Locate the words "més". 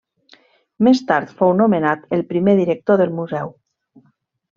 0.87-1.01